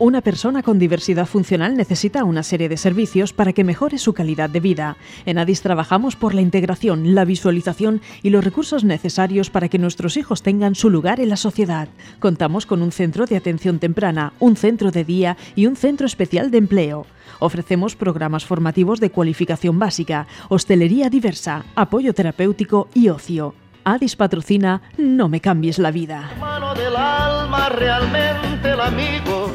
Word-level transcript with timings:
Una 0.00 0.22
persona 0.22 0.62
con 0.62 0.78
diversidad 0.78 1.26
funcional 1.26 1.76
necesita 1.76 2.24
una 2.24 2.42
serie 2.42 2.70
de 2.70 2.78
servicios 2.78 3.34
para 3.34 3.52
que 3.52 3.64
mejore 3.64 3.98
su 3.98 4.14
calidad 4.14 4.48
de 4.48 4.58
vida. 4.58 4.96
En 5.26 5.36
ADIS 5.36 5.60
trabajamos 5.60 6.16
por 6.16 6.32
la 6.32 6.40
integración, 6.40 7.14
la 7.14 7.26
visualización 7.26 8.00
y 8.22 8.30
los 8.30 8.42
recursos 8.42 8.82
necesarios 8.82 9.50
para 9.50 9.68
que 9.68 9.78
nuestros 9.78 10.16
hijos 10.16 10.42
tengan 10.42 10.74
su 10.74 10.88
lugar 10.88 11.20
en 11.20 11.28
la 11.28 11.36
sociedad. 11.36 11.90
Contamos 12.18 12.64
con 12.64 12.80
un 12.80 12.92
centro 12.92 13.26
de 13.26 13.36
atención 13.36 13.78
temprana, 13.78 14.32
un 14.38 14.56
centro 14.56 14.90
de 14.90 15.04
día 15.04 15.36
y 15.54 15.66
un 15.66 15.76
centro 15.76 16.06
especial 16.06 16.50
de 16.50 16.56
empleo. 16.56 17.04
Ofrecemos 17.38 17.94
programas 17.94 18.46
formativos 18.46 19.00
de 19.00 19.10
cualificación 19.10 19.78
básica, 19.78 20.26
hostelería 20.48 21.10
diversa, 21.10 21.66
apoyo 21.74 22.14
terapéutico 22.14 22.88
y 22.94 23.10
ocio. 23.10 23.54
Adis 23.84 24.16
patrocina 24.16 24.80
No 24.96 25.28
me 25.28 25.42
cambies 25.42 25.78
la 25.78 25.90
vida. 25.90 26.30
Del 26.74 26.96
alma, 26.96 27.68
realmente 27.68 28.70
el 28.70 28.80
amigo. 28.80 29.54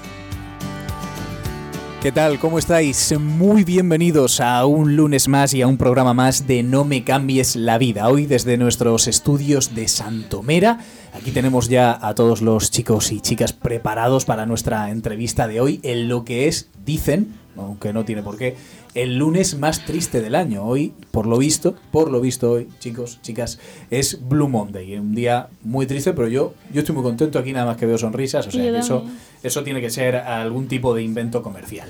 ¿Qué 2.06 2.12
tal? 2.12 2.38
¿Cómo 2.38 2.60
estáis? 2.60 3.20
Muy 3.20 3.64
bienvenidos 3.64 4.40
a 4.40 4.64
un 4.68 4.96
lunes 4.96 5.28
más 5.28 5.56
y 5.56 5.64
a 5.64 5.68
un 5.68 5.78
programa 5.78 6.14
más 6.14 6.46
de 6.46 6.62
No 6.62 6.86
me 6.86 7.04
cambies 7.04 7.56
la 7.56 7.80
vida. 7.80 8.10
Hoy 8.10 8.28
desde 8.28 8.58
nuestros 8.58 9.08
estudios 9.08 9.74
de 9.74 9.88
Santomera. 9.88 10.78
Aquí 11.14 11.32
tenemos 11.32 11.68
ya 11.68 11.98
a 12.00 12.14
todos 12.14 12.44
los 12.44 12.70
chicos 12.70 13.12
y 13.12 13.22
chicas 13.22 13.54
preparados 13.54 14.26
para 14.26 14.46
nuestra 14.46 14.92
entrevista 14.92 15.48
de 15.48 15.60
hoy 15.60 15.80
en 15.82 16.08
lo 16.08 16.26
que 16.26 16.48
es, 16.48 16.70
dicen, 16.86 17.34
aunque 17.58 17.94
no 17.94 18.06
tiene 18.06 18.22
por 18.22 18.38
qué, 18.38 18.56
el 18.94 19.18
lunes 19.18 19.58
más 19.58 19.86
triste 19.86 20.22
del 20.22 20.36
año. 20.36 20.64
Hoy, 20.64 20.94
por 21.12 21.26
lo 21.26 21.38
visto, 21.38 21.76
por 21.92 22.12
lo 22.12 22.22
visto 22.22 22.52
hoy, 22.52 22.68
chicos, 22.80 23.20
chicas, 23.22 23.60
es 23.90 24.20
Blue 24.28 24.48
Monday. 24.48 24.96
Un 24.98 25.16
día 25.16 25.48
muy 25.64 25.86
triste, 25.86 26.14
pero 26.14 26.28
yo, 26.28 26.54
yo 26.72 26.80
estoy 26.80 26.96
muy 26.96 27.04
contento 27.04 27.40
aquí, 27.40 27.52
nada 27.52 27.66
más 27.66 27.78
que 27.78 27.86
veo 27.86 27.98
sonrisas. 27.98 28.48
O 28.48 28.52
sea, 28.52 28.62
que 28.62 28.78
eso, 28.78 29.06
eso 29.48 29.64
tiene 29.64 29.82
que 29.82 29.90
ser 29.90 30.16
algún 30.16 30.68
tipo 30.68 30.94
de 30.94 31.04
invento 31.04 31.42
comercial. 31.42 31.88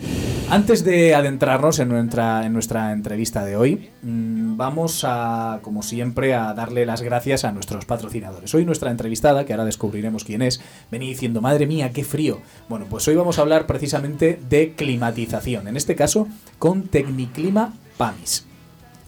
Antes 0.49 0.83
de 0.83 1.15
adentrarnos 1.15 1.79
en 1.79 1.89
nuestra, 1.89 2.45
en 2.45 2.53
nuestra 2.53 2.91
entrevista 2.91 3.43
de 3.43 3.55
hoy, 3.55 3.89
mmm, 4.03 4.57
vamos 4.57 5.03
a, 5.03 5.59
como 5.61 5.81
siempre, 5.81 6.33
a 6.33 6.53
darle 6.53 6.85
las 6.85 7.01
gracias 7.01 7.45
a 7.45 7.51
nuestros 7.51 7.85
patrocinadores. 7.85 8.53
Hoy 8.53 8.65
nuestra 8.65 8.91
entrevistada, 8.91 9.45
que 9.45 9.53
ahora 9.53 9.65
descubriremos 9.65 10.23
quién 10.23 10.41
es, 10.41 10.61
venía 10.91 11.09
diciendo, 11.09 11.41
madre 11.41 11.65
mía, 11.65 11.91
qué 11.91 12.03
frío. 12.03 12.41
Bueno, 12.69 12.85
pues 12.89 13.07
hoy 13.07 13.15
vamos 13.15 13.39
a 13.39 13.41
hablar 13.41 13.65
precisamente 13.65 14.39
de 14.49 14.73
climatización. 14.73 15.67
En 15.67 15.77
este 15.77 15.95
caso, 15.95 16.27
con 16.59 16.83
Tecniclima 16.83 17.73
PAMIS. 17.97 18.45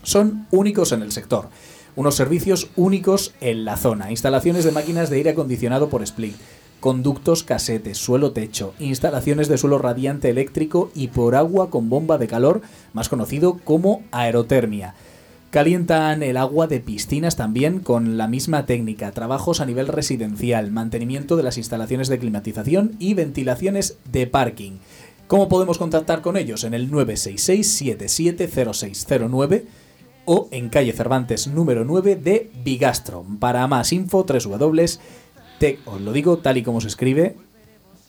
Son 0.03 0.47
únicos 0.51 0.91
en 0.91 1.01
el 1.01 1.11
sector. 1.11 1.49
Unos 1.95 2.15
servicios 2.15 2.69
únicos 2.75 3.33
en 3.41 3.65
la 3.65 3.75
zona. 3.75 4.11
Instalaciones 4.11 4.63
de 4.63 4.71
máquinas 4.71 5.09
de 5.09 5.17
aire 5.17 5.31
acondicionado 5.31 5.89
por 5.89 6.03
split. 6.03 6.35
Conductos 6.87 7.43
casetes, 7.43 7.97
suelo 7.97 8.31
techo, 8.31 8.73
instalaciones 8.79 9.49
de 9.49 9.57
suelo 9.57 9.77
radiante 9.77 10.29
eléctrico 10.29 10.89
y 10.95 11.09
por 11.09 11.35
agua 11.35 11.69
con 11.69 11.89
bomba 11.89 12.17
de 12.17 12.27
calor, 12.27 12.61
más 12.93 13.09
conocido 13.09 13.59
como 13.61 14.03
aerotermia. 14.11 14.95
Calientan 15.49 16.23
el 16.23 16.37
agua 16.37 16.67
de 16.67 16.79
piscinas 16.79 17.35
también 17.35 17.81
con 17.81 18.15
la 18.15 18.29
misma 18.29 18.65
técnica, 18.65 19.11
trabajos 19.11 19.59
a 19.59 19.65
nivel 19.65 19.89
residencial, 19.89 20.71
mantenimiento 20.71 21.35
de 21.35 21.43
las 21.43 21.57
instalaciones 21.57 22.07
de 22.07 22.19
climatización 22.19 22.95
y 22.99 23.15
ventilaciones 23.15 23.97
de 24.09 24.25
parking. 24.25 24.77
¿Cómo 25.27 25.49
podemos 25.49 25.77
contactar 25.77 26.21
con 26.21 26.37
ellos? 26.37 26.63
En 26.63 26.73
el 26.73 26.89
966-770609 26.89 29.63
o 30.23 30.47
en 30.51 30.69
calle 30.69 30.93
Cervantes 30.93 31.47
número 31.47 31.83
9 31.83 32.15
de 32.15 32.49
Bigastro. 32.63 33.25
Para 33.39 33.67
más 33.67 33.91
info, 33.91 34.25
www. 34.25 34.85
Os 35.85 36.01
lo 36.01 36.13
digo 36.13 36.37
tal 36.37 36.57
y 36.57 36.63
como 36.63 36.81
se 36.81 36.87
escribe, 36.87 37.35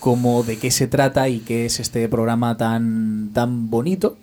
cómo 0.01 0.43
de 0.43 0.59
qué 0.59 0.71
se 0.71 0.87
trata 0.87 1.31
y 1.31 1.39
qué 1.39 1.65
es 1.65 1.81
este 1.81 2.07
programa 2.11 2.59
tan, 2.59 3.31
tan 3.33 3.71
bonito, 3.71 4.19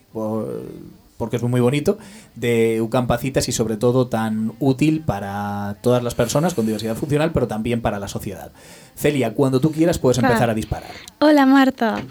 porque 1.22 1.36
es 1.36 1.44
muy 1.44 1.62
bonito, 1.62 2.00
de 2.34 2.82
Ucampacitas 2.82 3.48
y 3.48 3.52
sobre 3.52 3.78
todo 3.78 4.08
tan 4.08 4.54
útil 4.58 5.04
para 5.06 5.78
todas 5.82 6.02
las 6.02 6.16
personas 6.16 6.56
con 6.56 6.66
diversidad 6.66 6.96
funcional, 6.96 7.32
pero 7.32 7.48
también 7.48 7.80
para 7.80 8.00
la 8.00 8.08
sociedad. 8.08 8.52
Celia, 8.96 9.36
cuando 9.36 9.62
tú 9.62 9.72
quieras 9.72 10.00
puedes 10.00 10.18
empezar 10.18 10.50
a 10.50 10.56
disparar. 10.56 10.90
Hola 11.20 11.46
Marta. 11.46 12.02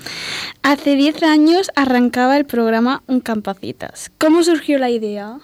Hace 0.62 0.94
10 0.94 1.25
años 1.25 1.72
arrancaba 1.75 2.37
el 2.37 2.44
programa 2.44 3.03
Ucampacitas. 3.09 4.12
¿Cómo 4.16 4.44
surgió 4.44 4.78
la 4.78 4.91
idea? 4.91 5.38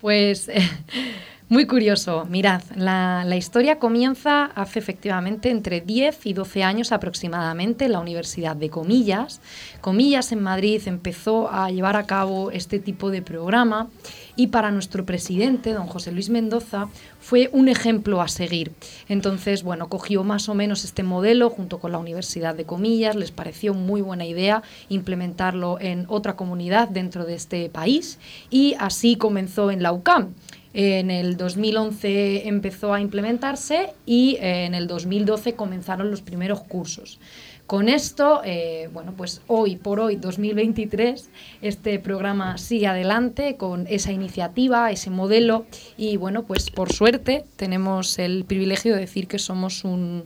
Pues... 0.00 0.50
Muy 1.50 1.66
curioso, 1.66 2.24
mirad, 2.30 2.62
la, 2.74 3.36
historia 3.36 3.78
comienza 3.78 4.46
hace 4.46 4.78
efectivamente 4.78 5.50
entre 5.50 5.82
10 5.82 6.24
y 6.24 6.32
12 6.32 6.62
años 6.62 6.90
aproximadamente 6.90 7.84
en 7.84 7.92
la 7.92 8.00
Universidad 8.00 8.56
de 8.56 8.70
Comillas. 8.70 9.42
Comillas 9.82 10.32
en 10.32 10.42
Madrid 10.42 10.80
empezó 10.86 11.52
a 11.52 11.70
llevar 11.70 11.96
a 11.96 12.06
cabo 12.06 12.50
este 12.50 12.78
tipo 12.78 13.10
de 13.10 13.20
programa 13.20 13.88
y 14.36 14.46
para 14.46 14.70
nuestro 14.70 15.04
presidente, 15.04 15.74
don 15.74 15.86
José 15.86 16.12
Luis 16.12 16.30
Mendoza, 16.30 16.88
fue 17.20 17.50
un 17.52 17.68
ejemplo 17.68 18.22
a 18.22 18.28
seguir. 18.28 18.72
Entonces, 19.10 19.62
bueno, 19.62 19.90
cogió 19.90 20.24
más 20.24 20.48
o 20.48 20.54
menos 20.54 20.82
este 20.82 21.02
modelo 21.02 21.50
junto 21.50 21.78
con 21.78 21.92
la 21.92 21.98
Universidad 21.98 22.54
de 22.54 22.64
Comillas, 22.64 23.16
les 23.16 23.32
pareció 23.32 23.74
muy 23.74 24.00
buena 24.00 24.24
idea 24.24 24.62
implementarlo 24.88 25.78
en 25.78 26.06
otra 26.08 26.36
comunidad 26.36 26.88
dentro 26.88 27.26
de 27.26 27.34
este 27.34 27.68
país 27.68 28.18
y 28.48 28.76
así 28.78 29.16
comenzó 29.16 29.70
en 29.70 29.82
la 29.82 29.92
UCAM. 29.92 30.32
En 30.74 31.12
el 31.12 31.36
2011 31.36 32.48
empezó 32.48 32.92
a 32.92 33.00
implementarse 33.00 33.94
y 34.06 34.38
eh, 34.40 34.64
en 34.64 34.74
el 34.74 34.88
2012 34.88 35.54
comenzaron 35.54 36.10
los 36.10 36.20
primeros 36.20 36.62
cursos. 36.62 37.20
Con 37.66 37.88
esto, 37.88 38.42
eh, 38.44 38.90
bueno, 38.92 39.14
pues 39.16 39.40
hoy 39.46 39.76
por 39.76 40.00
hoy, 40.00 40.16
2023, 40.16 41.30
este 41.62 41.98
programa 42.00 42.58
sigue 42.58 42.88
adelante 42.88 43.56
con 43.56 43.86
esa 43.88 44.10
iniciativa, 44.10 44.90
ese 44.90 45.10
modelo 45.10 45.64
y 45.96 46.16
bueno, 46.16 46.42
pues 46.42 46.70
por 46.70 46.92
suerte 46.92 47.44
tenemos 47.56 48.18
el 48.18 48.44
privilegio 48.44 48.94
de 48.94 49.00
decir 49.00 49.28
que 49.28 49.38
somos 49.38 49.84
un, 49.84 50.24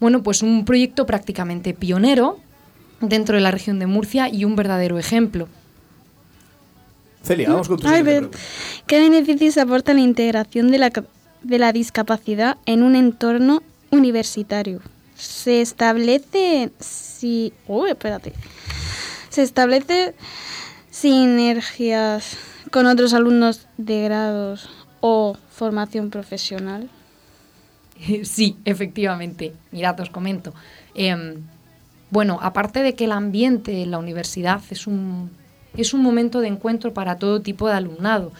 bueno, 0.00 0.22
pues 0.22 0.42
un 0.42 0.64
proyecto 0.64 1.04
prácticamente 1.04 1.74
pionero 1.74 2.40
dentro 3.00 3.36
de 3.36 3.42
la 3.42 3.50
región 3.50 3.78
de 3.78 3.86
Murcia 3.86 4.28
y 4.28 4.44
un 4.44 4.56
verdadero 4.56 4.98
ejemplo. 4.98 5.48
Celia, 7.26 7.48
vamos 7.50 7.68
con 7.68 7.78
tu 7.78 7.88
Ay, 7.88 7.98
siguiente 7.98 8.28
ver. 8.28 8.40
¿Qué 8.86 9.00
beneficios 9.00 9.58
aporta 9.58 9.92
la 9.94 10.00
integración 10.00 10.70
de 10.70 10.78
la, 10.78 10.92
de 11.42 11.58
la 11.58 11.72
discapacidad 11.72 12.56
en 12.66 12.82
un 12.82 12.94
entorno 12.94 13.62
universitario? 13.90 14.80
Se 15.16 15.60
establece 15.60 16.70
si... 16.78 17.52
Uy, 17.66 17.90
espérate. 17.90 18.32
Se 19.28 19.42
establece 19.42 20.14
sinergias 20.90 22.36
con 22.70 22.86
otros 22.86 23.12
alumnos 23.12 23.66
de 23.76 24.02
grados 24.02 24.68
o 25.00 25.36
formación 25.50 26.10
profesional. 26.10 26.88
Sí, 28.24 28.58
efectivamente. 28.66 29.54
Mirad, 29.72 29.98
os 30.00 30.10
comento. 30.10 30.52
Em, 30.94 31.42
Bueno, 32.10 32.38
aparte 32.40 32.82
de 32.82 32.94
que 32.94 33.04
el 33.04 33.12
ambiente 33.12 33.82
en 33.82 33.90
la 33.90 33.98
universidad 33.98 34.60
es 34.70 34.86
un 34.86 35.30
es 35.82 35.94
un 35.94 36.02
momento 36.02 36.40
de 36.40 36.48
encuentro 36.48 36.92
para 36.92 37.16
todo 37.16 37.40
tipo 37.40 37.68
de 37.68 37.74
alumnado. 37.74 38.32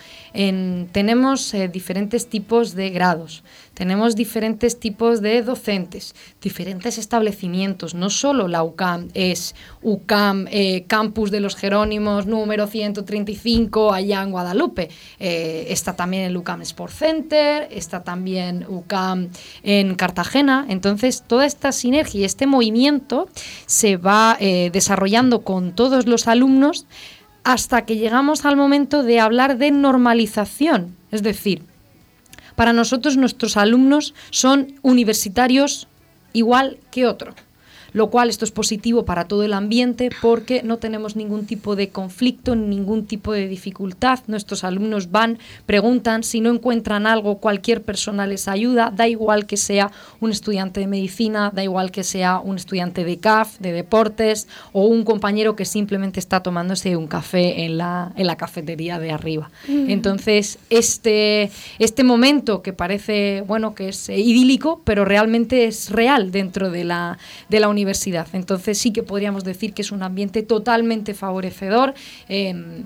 tenemos 0.93 1.55
eh, 1.55 1.69
diferentes 1.69 2.27
tipos 2.29 2.75
de 2.75 2.91
grados, 2.91 3.43
tenemos 3.73 4.17
diferentes 4.17 4.79
tipos 4.79 5.21
de 5.21 5.43
docentes, 5.43 6.15
diferentes 6.41 6.99
establecimientos. 6.99 7.95
No 7.95 8.11
solo 8.11 8.49
la 8.49 8.63
UCAM 8.63 9.09
es 9.15 9.55
UCAM 9.83 10.47
eh, 10.51 10.85
Campus 10.87 11.31
de 11.31 11.41
los 11.41 11.57
Jerónimos 11.57 12.27
número 12.27 12.67
135 12.67 13.93
allá 13.93 14.23
en 14.23 14.31
Guadalupe. 14.31 14.89
Eh, 15.19 15.67
está 15.69 15.95
también 15.95 16.25
el 16.25 16.37
UCAM 16.37 16.63
Sport 16.63 16.93
Center, 16.93 17.69
está 17.71 18.03
también 18.03 18.67
UCAM 18.69 19.29
en 19.63 19.95
Cartagena. 19.95 20.67
Entonces, 20.69 21.25
toda 21.27 21.47
esta 21.47 21.73
sinergia 21.73 22.21
y 22.21 22.25
este 22.25 22.47
movimiento 22.47 23.29
se 23.67 23.97
va 23.97 24.39
desarrollando 24.39 25.43
con 25.43 25.73
todos 25.73 26.07
los 26.07 26.29
alumnos 26.29 26.87
hasta 27.47 27.87
que 27.87 27.97
llegamos 27.97 28.45
al 28.45 28.57
momento 28.57 29.05
de 29.05 29.21
hablar 29.21 29.57
de 29.57 29.71
normalización. 29.71 30.97
Es 31.13 31.23
decir, 31.23 31.63
para 32.57 32.73
nosotros 32.73 33.17
nuestros 33.17 33.57
alumnos 33.57 34.15
son 34.31 34.75
universitarios 34.83 35.87
igual 36.33 36.81
que 36.91 37.07
otro 37.07 37.37
lo 37.97 38.11
cual 38.11 38.29
esto 38.29 38.45
es 38.45 38.51
positivo 38.51 39.07
para 39.07 39.25
todo 39.25 39.43
el 39.43 39.55
ambiente 39.55 40.11
porque 40.21 40.63
no 40.63 40.77
tenemos 40.77 41.17
ningún 41.17 41.47
tipo 41.47 41.77
de 41.77 41.89
conflicto, 41.89 42.55
ningún 42.55 43.07
tipo 43.07 43.33
de 43.33 43.49
dificultad. 43.49 44.19
Nuestros 44.27 44.65
alumnos 44.65 45.11
van, 45.11 45.39
preguntan, 45.65 46.23
si 46.23 46.43
no 46.43 46.51
encuentran 46.51 47.07
algo, 47.07 47.39
cualquier 47.39 47.81
persona 47.81 48.27
les 48.27 48.49
ayuda, 48.49 48.93
da 48.95 49.09
igual 49.09 49.47
que 49.47 49.57
sea 49.57 49.93
un 50.21 50.31
estudiante 50.31 50.81
de 50.81 50.89
medicina, 50.89 51.51
da 51.55 51.65
igual 51.65 51.91
que 51.91 52.05
sea 52.05 52.39
un 52.39 52.57
estudiante 52.57 53.03
de 53.03 53.17
CAF, 53.17 53.59
de 53.61 53.73
deportes 53.73 54.47
o 54.75 54.85
un 54.85 55.03
compañero 55.03 55.57
que 55.57 55.65
simplemente 55.65 56.21
está 56.21 56.43
tomándose 56.43 56.97
un 56.97 57.07
café 57.07 57.65
en 57.65 57.79
la, 57.79 58.13
en 58.17 58.27
la 58.27 58.37
cafetería 58.37 58.99
de 58.99 59.11
arriba. 59.11 59.51
Mm. 59.69 59.89
Entonces, 59.89 60.59
este, 60.69 61.51
este 61.79 62.05
momento 62.05 62.61
que 62.61 62.75
parece, 62.75 63.43
bueno, 63.47 63.75
que 63.75 63.89
es 63.89 64.11
idílico, 64.11 64.83
pero 64.85 65.07
realmente 65.07 65.65
es 65.65 65.89
real 65.89 66.31
dentro 66.31 66.71
de 66.71 66.85
la, 66.85 67.17
de 67.49 67.61
la 67.61 67.69
universidad 67.69 67.86
entonces 68.33 68.79
sí 68.79 68.93
que 68.93 69.03
podríamos 69.03 69.45
decir 69.45 69.73
que 69.73 69.83
es 69.83 69.93
un 69.93 70.03
ambiente 70.03 70.43
totalmente 70.43 71.15
favorecedor. 71.15 71.95
Em, 72.29 72.85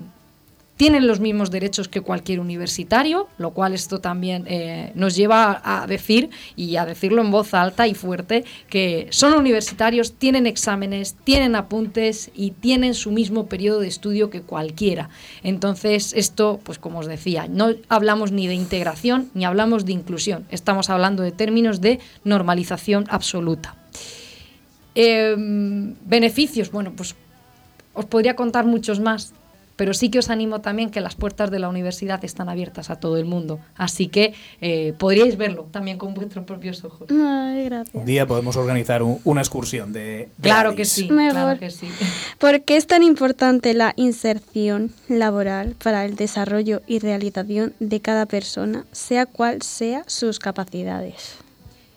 tienen 0.81 1.05
los 1.05 1.19
mismos 1.19 1.51
derechos 1.51 1.87
que 1.87 2.01
cualquier 2.01 2.39
universitario, 2.39 3.27
lo 3.37 3.51
cual 3.51 3.75
esto 3.75 3.99
también 3.99 4.45
eh, 4.47 4.91
nos 4.95 5.15
lleva 5.15 5.61
a 5.63 5.85
decir 5.85 6.31
y 6.55 6.75
a 6.77 6.87
decirlo 6.87 7.21
en 7.21 7.29
voz 7.29 7.53
alta 7.53 7.85
y 7.85 7.93
fuerte 7.93 8.45
que 8.67 9.05
son 9.11 9.35
universitarios, 9.35 10.13
tienen 10.13 10.47
exámenes, 10.47 11.15
tienen 11.23 11.55
apuntes 11.55 12.31
y 12.33 12.49
tienen 12.49 12.95
su 12.95 13.11
mismo 13.11 13.45
periodo 13.45 13.81
de 13.81 13.89
estudio 13.89 14.31
que 14.31 14.41
cualquiera. 14.41 15.11
Entonces 15.43 16.13
esto, 16.15 16.59
pues 16.63 16.79
como 16.79 16.97
os 16.97 17.05
decía, 17.05 17.47
no 17.47 17.75
hablamos 17.87 18.31
ni 18.31 18.47
de 18.47 18.55
integración 18.55 19.29
ni 19.35 19.45
hablamos 19.45 19.85
de 19.85 19.91
inclusión, 19.91 20.47
estamos 20.49 20.89
hablando 20.89 21.21
de 21.21 21.31
términos 21.31 21.81
de 21.81 21.99
normalización 22.23 23.05
absoluta. 23.09 23.75
Em, 24.95 25.95
beneficios, 26.05 26.71
bueno, 26.71 26.91
pues 26.95 27.15
os 27.93 28.05
podría 28.05 28.35
contar 28.35 28.65
muchos 28.65 28.99
más, 28.99 29.33
pero 29.75 29.93
sí 29.93 30.09
que 30.09 30.19
os 30.19 30.29
animo 30.29 30.61
también 30.61 30.91
que 30.91 31.01
las 31.01 31.15
puertas 31.15 31.49
de 31.49 31.59
la 31.59 31.69
universidad 31.69 32.23
están 32.23 32.49
abiertas 32.49 32.89
a 32.89 32.97
todo 32.97 33.17
el 33.17 33.25
mundo. 33.25 33.59
Así 33.75 34.09
que 34.09 34.33
eh, 34.61 34.93
podríais 34.97 35.37
verlo 35.37 35.67
también 35.71 35.97
con 35.97 36.13
vuestros 36.13 36.45
propios 36.45 36.83
ojos. 36.83 37.09
Un 37.09 38.05
día 38.05 38.27
podemos 38.27 38.57
organizar 38.57 39.01
una 39.01 39.41
excursión 39.41 39.91
de... 39.93 40.29
claro 40.41 40.75
que 40.75 40.85
sí, 40.85 41.07
claro 41.07 41.59
que 41.59 41.71
sí. 41.71 41.87
¿Por 42.37 42.61
qué 42.61 42.77
es 42.77 42.85
tan 42.85 43.01
importante 43.01 43.73
la 43.73 43.93
inserción 43.95 44.91
laboral 45.07 45.75
para 45.83 46.05
el 46.05 46.15
desarrollo 46.15 46.81
y 46.85 46.99
realización 46.99 47.73
de 47.79 48.01
cada 48.01 48.25
persona, 48.25 48.85
sea 48.91 49.25
cual 49.25 49.61
sea 49.61 50.03
sus 50.05 50.37
capacidades? 50.37 51.37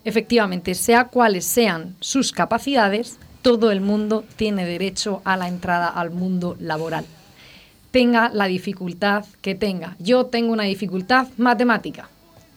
Efectivamente, 0.05 0.75
sea 0.75 1.05
cuales 1.05 1.45
sean 1.45 1.95
sus 1.99 2.31
capacidades, 2.31 3.17
todo 3.41 3.71
el 3.71 3.81
mundo 3.81 4.23
tiene 4.35 4.63
derecho 4.63 5.21
a 5.25 5.35
la 5.35 5.47
entrada 5.47 5.87
al 5.87 6.11
mundo 6.11 6.55
laboral. 6.59 7.05
Tenga 7.89 8.29
la 8.29 8.45
dificultad 8.45 9.25
que 9.41 9.55
tenga. 9.55 9.95
Yo 9.99 10.27
tengo 10.27 10.53
una 10.53 10.63
dificultad 10.63 11.27
matemática, 11.37 12.07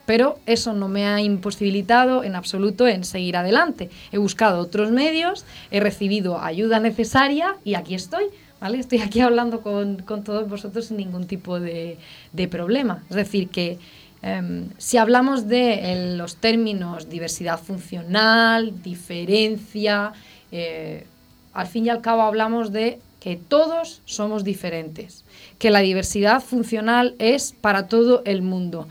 pero 0.04 0.38
eso 0.44 0.74
no 0.74 0.88
me 0.88 1.06
ha 1.06 1.22
imposibilitado 1.22 2.22
en 2.22 2.36
absoluto 2.36 2.86
en 2.86 3.04
seguir 3.04 3.36
adelante. 3.36 3.88
He 4.12 4.18
buscado 4.18 4.60
otros 4.60 4.90
medios, 4.90 5.46
he 5.70 5.80
recibido 5.80 6.40
ayuda 6.40 6.80
necesaria 6.80 7.56
y 7.64 7.74
aquí 7.74 7.94
estoy. 7.94 8.24
¿Vale? 8.60 8.78
Estoy 8.78 9.00
aquí 9.00 9.20
hablando 9.20 9.60
con, 9.60 9.98
todos 10.24 10.48
vosotros 10.48 10.86
sin 10.86 10.96
ningún 10.96 11.28
tipo 11.28 11.60
de, 11.60 11.96
de 12.32 12.48
problema. 12.48 13.04
Es 13.08 13.14
decir, 13.14 13.48
que 13.50 13.78
Em, 14.22 14.68
si 14.78 14.96
hablamos 14.96 15.46
de 15.46 16.14
los 16.16 16.36
términos 16.36 17.08
diversidad 17.08 17.60
funcional, 17.60 18.82
diferencia, 18.82 20.12
eh, 20.50 21.06
al 21.52 21.66
fin 21.66 21.86
y 21.86 21.88
al 21.88 22.00
cabo 22.00 22.22
hablamos 22.22 22.72
de 22.72 22.98
que 23.20 23.36
todos 23.36 24.00
somos 24.04 24.44
diferentes, 24.44 25.24
que 25.58 25.70
la 25.70 25.80
diversidad 25.80 26.40
funcional 26.40 27.14
es 27.18 27.54
para 27.60 27.86
todo 27.86 28.22
el 28.24 28.42
mundo. 28.42 28.88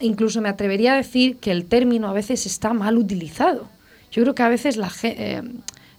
Incluso 0.00 0.40
me 0.40 0.48
atrevería 0.48 0.92
a 0.92 0.96
decir 0.96 1.38
que 1.38 1.52
el 1.52 1.66
término 1.66 2.08
a 2.08 2.12
veces 2.12 2.46
está 2.46 2.72
mal 2.72 2.98
utilizado. 2.98 3.68
Yo 4.10 4.22
creo 4.22 4.34
que 4.34 4.42
a 4.42 4.48
veces 4.48 4.76
la 4.76 4.90
eh, 5.02 5.42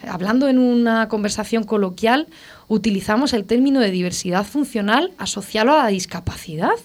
hablando 0.08 0.48
en 0.48 0.60
una 0.60 1.08
conversación 1.10 1.64
coloquial, 1.64 2.28
utilizamos 2.68 3.34
el 3.34 3.46
término 3.46 3.80
de 3.80 3.92
diversidad 3.92 4.46
funcional 4.46 5.12
asociado 5.18 5.72
a 5.74 5.84
la 5.84 5.88
discapacidad 5.88 6.76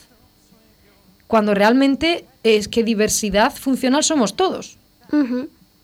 cuando 1.32 1.54
realmente 1.54 2.26
es 2.42 2.68
que 2.68 2.84
diversidad 2.84 3.54
funcional 3.54 4.04
somos 4.04 4.36
todos. 4.36 4.76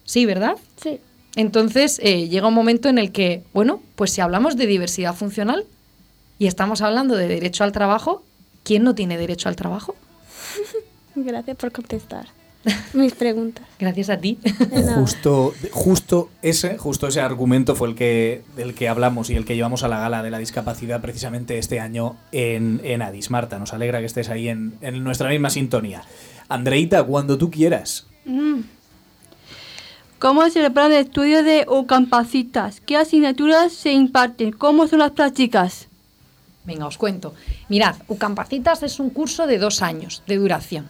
Sí, 0.05 0.27
¿verdad? 0.27 0.57
Sí. 0.77 1.01
Entonces 1.37 1.99
eh, 2.03 2.29
llega 2.29 2.49
un 2.49 2.53
momento 2.53 2.91
en 2.91 2.99
el 2.99 3.13
que, 3.13 3.45
bueno, 3.55 3.81
pues 3.97 4.11
si 4.11 4.21
hablamos 4.21 4.59
de 4.59 4.67
diversidad 4.67 5.15
funcional 5.15 5.65
y 6.39 6.49
estamos 6.49 6.83
hablando 6.83 7.17
de 7.17 7.29
derecho 7.29 7.65
al 7.65 7.73
trabajo, 7.73 8.23
¿quién 8.63 8.83
no 8.83 8.95
tiene 8.95 9.17
derecho 9.17 9.49
al 9.49 9.57
trabajo? 9.57 9.97
Gracias 11.15 11.57
por 11.57 11.73
contestar 11.73 12.27
mis 12.93 13.15
preguntas. 13.15 13.67
Gracias 13.79 14.11
a 14.11 14.19
ti. 14.19 14.39
Justo, 14.95 15.55
justo 15.71 16.31
ese, 16.43 16.79
justo 16.79 17.09
ese 17.09 17.21
argumento 17.21 17.75
fue 17.75 17.89
el 17.89 17.95
que 17.95 18.43
del 18.57 18.75
que 18.75 18.89
hablamos 18.89 19.31
y 19.31 19.35
el 19.35 19.45
que 19.45 19.57
llevamos 19.57 19.83
a 19.83 19.89
la 19.89 19.99
gala 20.01 20.23
de 20.23 20.31
la 20.31 20.39
discapacidad 20.39 21.01
precisamente 21.01 21.59
este 21.59 21.81
año 21.81 22.17
en, 22.33 22.81
en 22.85 23.03
Adis. 23.03 23.31
Marta, 23.31 23.59
nos 23.59 23.73
alegra 23.73 24.01
que 24.01 24.07
estés 24.07 24.29
ahí 24.29 24.49
en, 24.49 24.79
nuestra 25.05 25.29
misma 25.29 25.51
sintonía. 25.51 26.03
Andreita, 26.49 27.03
cuando 27.05 27.39
tú 27.39 27.51
quieras. 27.51 28.07
Mm. 28.25 28.61
¿Cómo 30.19 30.43
es 30.43 30.57
el 30.57 30.73
plan 30.73 30.91
de 30.91 31.01
estudio 31.01 31.45
de 31.45 31.65
Ocampacitas? 31.69 32.81
¿Qué 32.81 32.97
asignaturas 32.97 33.73
se 33.73 33.93
imparten? 33.93 34.51
¿Cómo 34.51 34.89
son 34.89 34.99
las 34.99 35.13
prácticas? 35.13 35.89
Venga, 36.65 36.87
os 36.87 36.99
cuento. 36.99 37.35
Mirad, 37.69 37.97
Ucampacitas 38.09 38.83
es 38.83 38.99
un 38.99 39.11
curso 39.11 39.47
de 39.47 39.59
dos 39.59 39.83
años 39.83 40.23
de 40.27 40.37
duración. 40.37 40.89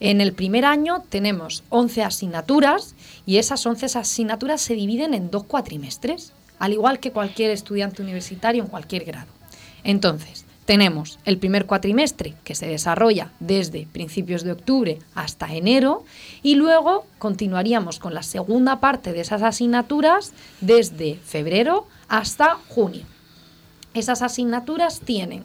En 0.00 0.20
el 0.20 0.32
primer 0.32 0.64
año 0.64 1.04
tenemos 1.08 1.62
11 1.68 2.02
asignaturas 2.02 2.96
y 3.26 3.36
esas 3.36 3.64
11 3.64 3.98
asignaturas 3.98 4.60
se 4.60 4.74
dividen 4.74 5.14
en 5.14 5.30
dos 5.30 5.44
cuatrimestres, 5.44 6.32
al 6.58 6.72
igual 6.72 6.98
que 6.98 7.12
cualquier 7.12 7.52
estudiante 7.52 8.02
universitario 8.02 8.64
en 8.64 8.68
cualquier 8.68 9.04
grado. 9.04 9.28
Entonces, 9.84 10.46
tenemos 10.64 11.20
el 11.24 11.38
primer 11.38 11.66
cuatrimestre 11.66 12.34
que 12.42 12.56
se 12.56 12.66
desarrolla 12.66 13.30
desde 13.38 13.86
principios 13.86 14.42
de 14.42 14.50
octubre 14.50 14.98
hasta 15.14 15.54
enero 15.54 16.04
y 16.42 16.56
luego 16.56 17.06
continuaríamos 17.18 18.00
con 18.00 18.14
la 18.14 18.24
segunda 18.24 18.80
parte 18.80 19.12
de 19.12 19.20
esas 19.20 19.42
asignaturas 19.42 20.32
desde 20.60 21.14
febrero 21.24 21.86
hasta 22.08 22.56
junio. 22.68 23.04
Esas 23.94 24.22
asignaturas 24.22 25.00
tienen 25.00 25.44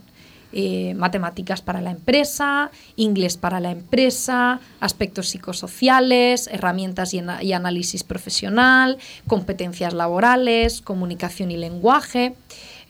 eh, 0.53 0.93
matemáticas 0.96 1.62
para 1.62 1.79
la 1.79 1.91
empresa, 1.91 2.72
inglés 2.98 3.38
para 3.38 3.60
la 3.60 3.72
empresa, 3.72 4.60
aspectos 4.79 5.29
psicosociales, 5.29 6.48
herramientas 6.48 7.13
y, 7.13 7.53
análisis 7.53 8.03
profesional, 8.03 8.98
competencias 9.27 9.93
laborales, 9.93 10.81
comunicación 10.81 11.51
y 11.51 11.58
lenguaje, 11.58 12.34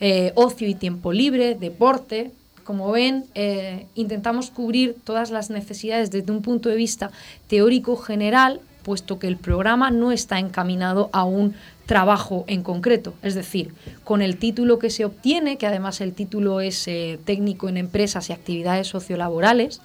eh, 0.00 0.32
ocio 0.34 0.68
y 0.68 0.74
tiempo 0.74 1.12
libre, 1.12 1.54
deporte. 1.54 2.32
Como 2.64 2.90
ven, 2.90 3.26
eh, 3.34 3.86
intentamos 3.94 4.50
cubrir 4.50 4.96
todas 5.04 5.30
las 5.30 5.50
necesidades 5.50 6.10
desde 6.10 6.32
un 6.32 6.42
punto 6.42 6.68
de 6.68 6.76
vista 6.76 7.10
teórico 7.48 7.96
general, 7.96 8.60
puesto 8.82 9.18
que 9.18 9.28
el 9.28 9.36
programa 9.36 9.90
no 9.90 10.12
está 10.12 10.38
encaminado 10.38 11.10
a 11.12 11.24
un 11.24 11.54
trabajo 11.86 12.44
en 12.46 12.62
concreto. 12.62 13.14
Es 13.22 13.34
decir, 13.34 13.74
con 14.04 14.22
el 14.22 14.36
título 14.36 14.78
que 14.78 14.90
se 14.90 15.04
obtiene, 15.04 15.58
que 15.58 15.66
además 15.66 16.00
el 16.00 16.12
título 16.12 16.60
es 16.60 16.86
eh, 16.88 17.18
técnico 17.24 17.68
en 17.68 17.76
empresas 17.76 18.30
y 18.30 18.32
actividades 18.32 18.88
sociolaborales, 18.88 19.80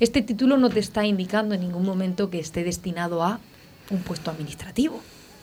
este 0.00 0.22
título 0.22 0.56
no 0.56 0.70
te 0.70 0.80
está 0.80 1.04
indicando 1.04 1.54
en 1.54 1.60
ningún 1.60 1.84
momento 1.84 2.30
que 2.30 2.38
esté 2.38 2.64
destinado 2.64 3.22
a 3.22 3.40
un 3.90 3.98
puesto 3.98 4.30
administrativo. 4.30 5.00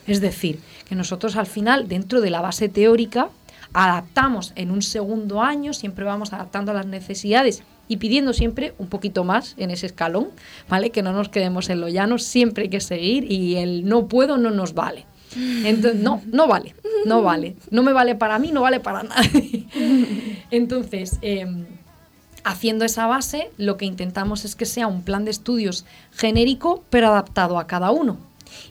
Es 0.08 0.22
decir, 0.22 0.60
que 0.88 0.96
nosotros 0.96 1.36
al 1.36 1.48
final, 1.48 1.88
dentro 1.88 2.22
de 2.22 2.30
la 2.30 2.42
base 2.42 2.70
teórica, 2.70 3.30
adaptamos 3.74 4.54
en 4.56 4.72
un 4.72 4.82
segundo 4.82 5.42
año, 5.42 5.74
siempre 5.74 6.06
vamos 6.06 6.32
adaptando 6.32 6.72
a 6.72 6.76
las 6.76 6.86
necesidades 6.86 7.64
y 7.88 7.98
pidiendo 7.98 8.34
siempre 8.34 8.74
un 8.78 8.88
poquito 8.88 9.24
más 9.24 9.56
en 9.58 9.72
ese 9.72 9.86
escalón, 9.86 10.30
¿vale? 10.70 10.90
Que 10.90 11.02
no 11.02 11.14
nos 11.14 11.30
quedemos 11.30 11.70
en 11.70 11.82
lo 11.82 11.88
llano, 11.88 12.18
siempre 12.18 12.64
hay 12.64 12.70
que 12.70 12.82
seguir 12.82 13.32
y 13.32 13.56
el 13.56 13.86
no 13.88 14.08
puedo 14.08 14.38
no 14.38 14.52
nos 14.52 14.74
vale. 14.74 15.06
Entonces, 15.36 16.02
no, 16.02 16.22
no 16.32 16.48
vale, 16.48 16.76
no 17.06 17.22
vale. 17.22 17.56
No 17.70 17.84
me 17.84 17.94
vale 17.94 18.16
para 18.16 18.40
mí, 18.40 18.52
no 18.52 18.62
vale 18.62 18.80
para 18.80 19.04
nadie. 19.04 19.66
Entonces, 20.52 21.18
em, 21.22 21.66
haciendo 22.44 22.86
esa 22.86 23.08
base, 23.08 23.52
lo 23.58 23.76
que 23.76 23.86
intentamos 23.86 24.46
es 24.46 24.56
que 24.56 24.66
sea 24.66 24.88
un 24.88 25.02
plan 25.02 25.26
de 25.26 25.32
estudios 25.32 25.86
genérico, 26.12 26.84
pero 26.90 27.08
adaptado 27.08 27.60
a 27.60 27.68
cada 27.68 27.92
uno. 27.92 28.18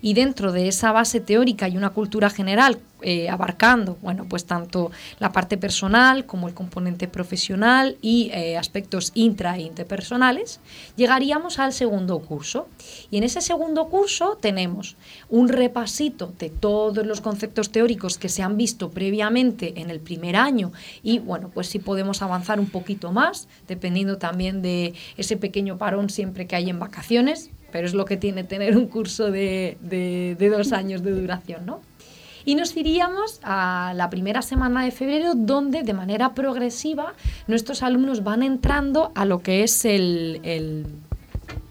Y 0.03 0.15
dentro 0.15 0.53
de 0.53 0.69
esa 0.69 0.93
base 0.93 1.21
teórica 1.21 1.69
y 1.69 1.77
una 1.77 1.91
cultura 1.91 2.31
general 2.31 2.79
eh, 3.07 3.29
abarcando, 3.29 3.99
bueno, 4.01 4.25
pues 4.27 4.47
tanto 4.47 4.91
la 5.19 5.31
parte 5.31 5.59
personal 5.59 6.25
como 6.25 6.49
el 6.49 6.55
componente 6.55 7.07
profesional 7.07 7.99
y 8.01 8.31
eh, 8.33 8.57
aspectos 8.57 9.13
intra 9.15 9.57
e 9.57 9.61
interpersonales, 9.61 10.61
llegaríamos 10.97 11.59
al 11.59 11.75
segundo 11.75 12.19
curso. 12.21 12.67
Y 13.11 13.19
en 13.19 13.25
ese 13.25 13.43
segundo 13.43 13.89
curso 13.89 14.39
tenemos 14.41 14.97
un 15.29 15.49
repasito 15.49 16.33
de 16.39 16.49
todos 16.49 17.05
los 17.05 17.21
conceptos 17.21 17.71
teóricos 17.71 18.17
que 18.17 18.31
se 18.31 18.43
han 18.43 18.57
visto 18.57 18.91
previamente 18.91 19.81
en 19.83 19.91
el 19.91 20.01
primer 20.01 20.37
año 20.37 20.73
y, 21.03 21.19
bueno, 21.19 21.51
pues 21.53 21.67
si 21.67 21.81
podemos 21.81 22.23
avanzar 22.23 22.59
un 22.59 22.71
poquito 22.71 23.13
más, 23.13 23.49
dependiendo 23.69 24.17
también 24.17 24.63
de 24.63 24.95
ese 25.19 25.37
pequeño 25.37 25.77
parón 25.77 26.09
siempre 26.09 26.47
que 26.47 26.57
hay 26.57 26.71
en 26.71 26.79
vacaciones, 26.79 27.51
pero 27.75 27.89
es 27.89 27.95
lo 27.95 28.05
que 28.05 28.17
tiene 28.17 28.45
tener 28.45 28.77
un 28.77 28.87
curso 28.87 29.33
de, 29.33 29.79
de, 29.81 30.49
dos 30.49 30.73
años 30.73 31.03
de 31.03 31.11
duración, 31.11 31.67
¿no? 31.67 31.81
Y 32.45 32.55
nos 32.55 32.77
iríamos 32.77 33.41
a 33.43 33.95
la 33.97 34.11
primera 34.11 34.43
semana 34.43 34.85
de 34.85 34.93
febrero, 34.93 35.35
donde 35.35 35.83
de 35.83 35.93
manera 35.93 36.35
progresiva 36.35 37.15
nuestros 37.49 37.83
alumnos 37.83 38.23
van 38.23 38.45
entrando 38.45 39.11
a 39.17 39.25
lo 39.25 39.43
que 39.43 39.65
es 39.65 39.85
el, 39.85 40.41
el, 40.45 40.87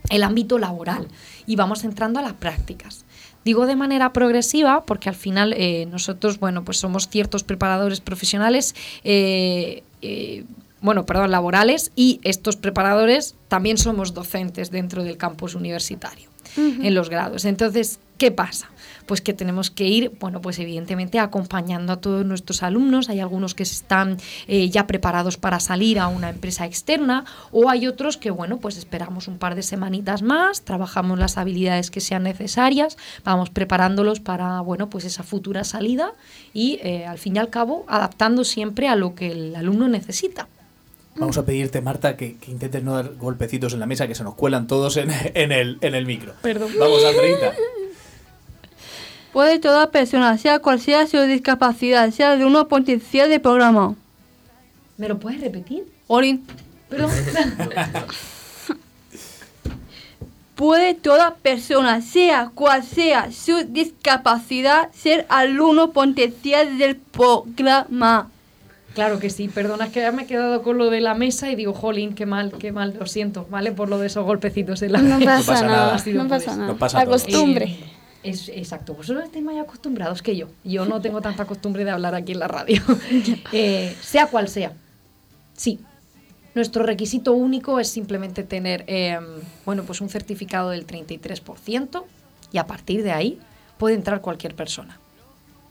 el 0.10 0.24
ámbito 0.24 0.60
laboral 0.60 1.08
y 1.46 1.56
vamos 1.56 1.86
entrando 1.86 2.20
a 2.20 2.22
las 2.22 2.34
prácticas. 2.34 3.06
Digo 3.46 3.66
de 3.66 3.78
manera 3.78 4.12
progresiva 4.12 4.86
porque 4.86 5.08
al 5.08 5.16
final 5.16 5.54
eh, 5.56 5.86
nosotros, 5.90 6.38
bueno, 6.38 6.66
pues 6.66 6.80
somos 6.80 7.08
ciertos 7.08 7.46
preparadores 7.46 8.02
profesionales, 8.02 8.76
eh, 9.06 9.84
eh, 10.02 10.44
bueno, 10.84 11.06
perdón, 11.06 11.32
laborales 11.32 11.92
y 11.96 12.20
estos 12.24 12.58
preparadores 12.58 13.36
también 13.48 13.78
somos 13.78 14.14
docentes 14.14 14.70
dentro 14.70 15.04
del 15.04 15.18
campus 15.18 15.56
universitario 15.56 16.30
en 16.58 16.94
los 16.94 17.10
grados. 17.10 17.46
Entonces, 17.46 18.00
¿qué 18.18 18.30
pasa? 18.30 18.70
Pues 19.08 19.22
que 19.22 19.34
tenemos 19.34 19.72
que 19.72 19.86
ir, 19.86 20.12
bueno, 20.20 20.42
pues 20.42 20.60
evidentemente 20.60 21.20
acompañando 21.20 21.94
a 21.94 21.98
todos 21.98 22.26
nuestros 22.26 22.64
alumnos. 22.64 23.10
Hay 23.10 23.22
algunos 23.22 23.56
que 23.56 23.64
están 23.64 24.18
eh, 24.48 24.70
ya 24.70 24.86
preparados 24.86 25.38
para 25.38 25.60
salir 25.60 26.00
a 26.00 26.08
una 26.08 26.30
empresa 26.30 26.66
externa 26.66 27.26
o 27.52 27.70
hay 27.70 27.88
otros 27.88 28.18
que, 28.18 28.30
bueno, 28.30 28.58
pues 28.58 28.78
esperamos 28.78 29.28
un 29.28 29.40
par 29.40 29.56
de 29.56 29.64
semanitas 29.64 30.22
más, 30.22 30.62
trabajamos 30.62 31.18
las 31.18 31.38
habilidades 31.38 31.90
que 31.90 32.02
sean 32.02 32.24
necesarias, 32.24 32.98
vamos 33.24 33.50
preparándolos 33.50 34.20
para, 34.20 34.60
bueno, 34.62 34.90
pues 34.90 35.06
esa 35.06 35.24
futura 35.24 35.64
salida 35.64 36.12
y 36.54 36.80
eh, 36.84 37.06
al 37.06 37.18
fin 37.18 37.38
y 37.38 37.40
al 37.40 37.50
cabo 37.50 37.86
adaptando 37.88 38.44
siempre 38.44 38.90
a 38.90 38.96
lo 38.96 39.16
que 39.16 39.32
el 39.32 39.56
alumno 39.56 39.88
necesita. 39.88 40.48
Vamos 41.16 41.38
a 41.38 41.46
pedirte, 41.46 41.82
Marta, 41.82 42.18
que, 42.18 42.38
que, 42.38 42.52
intentes 42.52 42.84
no 42.84 42.96
dar 42.96 43.16
golpecitos 43.16 43.74
en 43.74 43.80
la 43.80 43.86
mesa, 43.86 44.08
que 44.08 44.16
se 44.16 44.24
nos 44.24 44.36
cuelan 44.36 44.68
todos 44.68 44.98
en, 44.98 45.10
en, 45.34 45.52
el, 45.52 45.78
en 45.82 45.96
el 45.96 46.06
micro. 46.06 46.34
Perdón. 46.42 46.72
Vamos, 46.80 47.04
Andreita. 47.06 47.54
Puede 49.32 49.60
toda 49.60 49.90
persona, 49.90 50.38
sea 50.38 50.60
cual 50.60 50.80
sea 50.80 51.08
su 51.08 51.20
discapacidad, 51.22 52.12
sea 52.12 52.38
de 52.38 52.46
uno 52.46 52.68
potencial 52.68 53.30
de 53.30 53.40
programa. 53.40 53.96
¿Me 54.98 55.10
lo 55.10 55.20
puedes 55.20 55.42
repetir? 55.42 55.86
Olin. 56.08 56.46
Perdón. 56.90 57.10
Puede 60.56 60.94
toda 60.94 61.34
persona, 61.36 62.02
sea 62.02 62.52
cual 62.54 62.84
sea 62.84 63.32
su 63.32 63.64
discapacidad, 63.64 64.92
ser 64.94 65.26
alumno 65.30 65.92
potencial 65.92 66.78
del 66.78 66.96
programa. 66.96 68.30
Claro 68.94 69.18
que 69.20 69.30
sí, 69.32 69.48
perdona, 69.48 69.86
es 69.86 69.92
que 69.92 70.02
ya 70.02 70.12
me 70.12 70.24
he 70.24 70.26
quedado 70.28 70.62
con 70.62 70.78
lo 70.78 70.90
de 70.92 71.02
la 71.02 71.16
mesa 71.16 71.50
y 71.50 71.56
digo, 71.56 71.74
jolín, 71.74 72.14
qué 72.14 72.28
mal, 72.28 72.52
qué 72.60 72.72
mal, 72.72 72.96
lo 73.00 73.08
siento, 73.08 73.48
¿vale? 73.50 73.72
Por 73.72 73.90
lo 73.90 73.98
de 73.98 74.06
esos 74.08 74.24
golpecitos 74.24 74.82
en 74.84 74.92
la 74.92 75.02
No 75.02 75.18
mesa. 75.18 75.38
pasa, 75.38 75.52
pasa 75.54 75.66
nada, 75.66 75.78
nada. 75.78 75.96
Ha 75.96 76.00
sido 76.00 76.24
no 76.24 76.30
pasa 76.30 76.52
eso. 76.52 76.60
nada. 76.60 76.72
No 76.74 76.78
pasa 76.78 77.00
a 77.00 77.06
todos. 77.06 77.24
Acostumbre. 77.24 77.66
Eh, 77.66 77.86
es, 78.24 78.50
exacto, 78.50 78.94
vosotros 78.94 79.26
estáis 79.26 79.44
más 79.44 79.58
acostumbrados 79.58 80.22
que 80.22 80.36
yo. 80.36 80.48
Yo 80.64 80.86
no 80.86 81.02
tengo 81.02 81.22
tanta 81.22 81.46
costumbre 81.46 81.84
de 81.86 81.92
hablar 81.92 82.14
aquí 82.14 82.34
en 82.34 82.40
la 82.40 82.48
radio. 82.48 82.82
Eh, 83.52 83.96
sea 84.02 84.28
cual 84.28 84.48
sea. 84.48 84.74
Sí. 85.58 85.80
Nuestro 86.56 86.84
requisito 86.84 87.34
único 87.34 87.80
es 87.80 87.88
simplemente 87.88 88.44
tener 88.44 88.84
eh, 88.88 89.20
bueno, 89.66 89.84
pues 89.84 90.02
un 90.02 90.10
certificado 90.10 90.70
del 90.70 90.86
33% 90.86 92.04
y 92.52 92.58
a 92.60 92.68
partir 92.68 93.02
de 93.02 93.12
ahí 93.12 93.40
puede 93.80 93.96
entrar 93.96 94.22
cualquier 94.22 94.54
persona. 94.56 95.00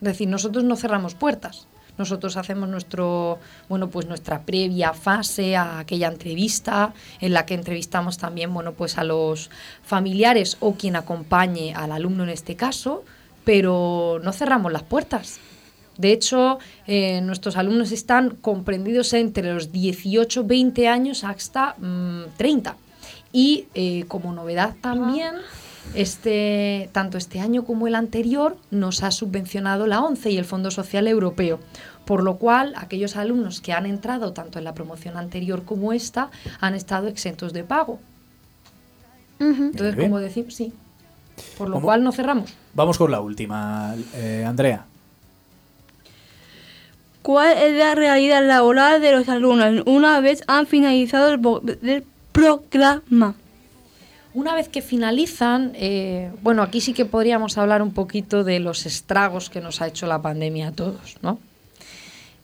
Es 0.00 0.08
decir, 0.08 0.28
nosotros 0.28 0.64
no 0.64 0.74
cerramos 0.74 1.14
puertas. 1.14 1.68
Nosotros 1.98 2.36
hacemos 2.36 2.68
nuestro, 2.68 3.38
bueno, 3.68 3.88
pues 3.90 4.06
nuestra 4.06 4.42
previa 4.42 4.92
fase 4.92 5.56
a 5.56 5.78
aquella 5.80 6.08
entrevista, 6.08 6.94
en 7.20 7.32
la 7.32 7.44
que 7.44 7.54
entrevistamos 7.54 8.18
también, 8.18 8.52
bueno, 8.52 8.72
pues 8.72 8.98
a 8.98 9.04
los 9.04 9.50
familiares 9.82 10.56
o 10.60 10.74
quien 10.74 10.96
acompañe 10.96 11.74
al 11.74 11.92
alumno 11.92 12.24
en 12.24 12.30
este 12.30 12.56
caso, 12.56 13.04
pero 13.44 14.20
no 14.22 14.32
cerramos 14.32 14.72
las 14.72 14.82
puertas. 14.82 15.38
De 15.98 16.12
hecho, 16.12 16.58
eh, 16.86 17.20
nuestros 17.20 17.56
alumnos 17.56 17.92
están 17.92 18.30
comprendidos 18.30 19.12
entre 19.12 19.52
los 19.52 19.72
18, 19.72 20.44
20 20.44 20.88
años 20.88 21.24
hasta 21.24 21.74
mm, 21.78 22.36
30. 22.36 22.76
Y 23.32 23.66
eh, 23.74 24.04
como 24.08 24.32
novedad 24.32 24.74
también, 24.80 25.34
este, 25.94 26.88
tanto 26.92 27.18
este 27.18 27.40
año 27.40 27.64
como 27.64 27.86
el 27.86 27.94
anterior 27.94 28.56
nos 28.70 29.02
ha 29.02 29.10
subvencionado 29.10 29.86
la 29.86 30.00
ONCE 30.00 30.30
y 30.30 30.38
el 30.38 30.44
Fondo 30.44 30.70
Social 30.70 31.06
Europeo. 31.06 31.60
Por 32.04 32.24
lo 32.24 32.36
cual, 32.36 32.74
aquellos 32.76 33.16
alumnos 33.16 33.60
que 33.60 33.72
han 33.72 33.86
entrado 33.86 34.32
tanto 34.32 34.58
en 34.58 34.64
la 34.64 34.74
promoción 34.74 35.16
anterior 35.16 35.64
como 35.64 35.92
esta 35.92 36.30
han 36.60 36.74
estado 36.74 37.08
exentos 37.08 37.52
de 37.52 37.64
pago. 37.64 38.00
Entonces, 39.38 39.96
como 39.96 40.18
decimos, 40.18 40.54
sí. 40.54 40.72
Por 41.58 41.68
lo 41.68 41.74
¿Cómo? 41.74 41.86
cual 41.86 42.04
no 42.04 42.12
cerramos. 42.12 42.54
Vamos 42.74 42.98
con 42.98 43.10
la 43.10 43.20
última, 43.20 43.94
eh, 44.14 44.44
Andrea. 44.46 44.84
¿Cuál 47.22 47.56
es 47.56 47.76
la 47.78 47.94
realidad 47.94 48.44
laboral 48.46 49.00
de 49.00 49.12
los 49.12 49.28
alumnos 49.28 49.84
una 49.86 50.20
vez 50.20 50.42
han 50.48 50.66
finalizado 50.66 51.32
el 51.32 52.04
programa? 52.32 53.34
Una 54.34 54.54
vez 54.54 54.68
que 54.68 54.80
finalizan, 54.80 55.72
eh, 55.74 56.30
bueno, 56.42 56.62
aquí 56.62 56.80
sí 56.80 56.94
que 56.94 57.04
podríamos 57.04 57.58
hablar 57.58 57.82
un 57.82 57.92
poquito 57.92 58.44
de 58.44 58.60
los 58.60 58.86
estragos 58.86 59.50
que 59.50 59.60
nos 59.60 59.82
ha 59.82 59.88
hecho 59.88 60.06
la 60.06 60.22
pandemia 60.22 60.68
a 60.68 60.72
todos, 60.72 61.16
¿no? 61.20 61.38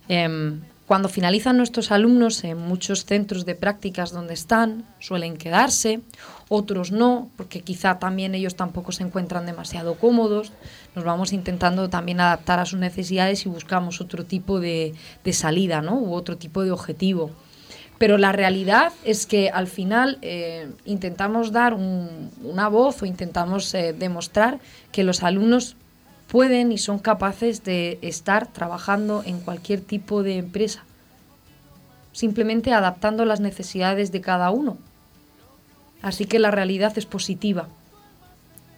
Em, 0.08 0.60
cuando 0.86 1.08
finalizan 1.08 1.56
nuestros 1.56 1.90
alumnos 1.90 2.44
en 2.44 2.58
muchos 2.58 3.04
centros 3.04 3.46
de 3.46 3.54
prácticas 3.54 4.10
donde 4.10 4.34
están, 4.34 4.84
suelen 5.00 5.36
quedarse, 5.36 6.00
otros 6.48 6.92
no, 6.92 7.30
porque 7.36 7.60
quizá 7.60 7.98
también 7.98 8.34
ellos 8.34 8.54
tampoco 8.54 8.92
se 8.92 9.02
encuentran 9.02 9.44
demasiado 9.46 9.94
cómodos. 9.94 10.52
Nos 10.94 11.04
vamos 11.04 11.32
intentando 11.32 11.88
también 11.90 12.20
adaptar 12.20 12.58
a 12.58 12.66
sus 12.66 12.78
necesidades 12.78 13.44
y 13.44 13.50
buscamos 13.50 14.00
otro 14.00 14.24
tipo 14.24 14.60
de, 14.60 14.94
de 15.24 15.32
salida, 15.34 15.82
¿no? 15.82 15.98
U 15.98 16.14
otro 16.14 16.36
tipo 16.36 16.64
de 16.64 16.70
objetivo. 16.70 17.32
Pero 17.98 18.16
la 18.16 18.30
realidad 18.32 18.92
es 19.04 19.26
que 19.26 19.50
al 19.50 19.66
final 19.66 20.18
eh, 20.22 20.70
intentamos 20.84 21.50
dar 21.52 21.74
un- 21.74 22.30
una 22.44 22.68
voz 22.68 23.02
o 23.02 23.06
intentamos 23.06 23.74
eh, 23.74 23.92
demostrar 23.92 24.60
que 24.92 25.02
los 25.02 25.22
alumnos 25.24 25.74
pueden 26.28 26.70
y 26.72 26.78
son 26.78 26.98
capaces 27.00 27.64
de 27.64 27.98
estar 28.02 28.46
trabajando 28.46 29.22
en 29.26 29.40
cualquier 29.40 29.80
tipo 29.80 30.22
de 30.22 30.36
empresa, 30.38 30.84
simplemente 32.12 32.72
adaptando 32.72 33.24
las 33.24 33.40
necesidades 33.40 34.12
de 34.12 34.20
cada 34.20 34.50
uno. 34.50 34.76
Así 36.02 36.26
que 36.26 36.38
la 36.38 36.50
realidad 36.50 36.92
es 36.96 37.06
positiva. 37.06 37.68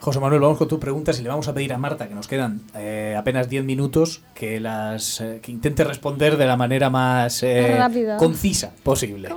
José 0.00 0.18
Manuel, 0.18 0.40
vamos 0.40 0.56
con 0.58 0.66
tus 0.66 0.78
preguntas 0.78 1.18
y 1.20 1.22
le 1.22 1.28
vamos 1.28 1.46
a 1.48 1.52
pedir 1.54 1.72
a 1.74 1.78
Marta, 1.78 2.08
que 2.08 2.14
nos 2.14 2.26
quedan 2.26 2.62
eh, 2.74 3.14
apenas 3.18 3.48
10 3.50 3.64
minutos, 3.64 4.22
que 4.34 4.58
las 4.58 5.20
eh, 5.20 5.40
que 5.42 5.52
intente 5.52 5.84
responder 5.84 6.36
de 6.38 6.46
la 6.46 6.56
manera 6.56 6.88
más 6.88 7.42
eh, 7.42 7.76
Rápida. 7.76 8.16
concisa 8.16 8.72
posible. 8.82 9.28